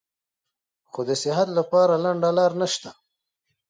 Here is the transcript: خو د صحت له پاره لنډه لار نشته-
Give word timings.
خو 0.91 0.99
د 1.09 1.11
صحت 1.21 1.47
له 1.57 1.63
پاره 1.71 1.97
لنډه 2.05 2.29
لار 2.37 2.51
نشته- 2.61 2.89